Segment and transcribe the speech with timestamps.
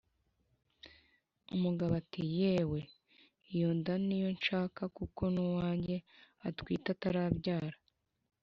[1.55, 2.81] umugabo ati: "Yewe!
[3.53, 5.97] Iyo nda ni yo nshaka, kuko n' uwanjye
[6.47, 7.77] atwite atarabyara,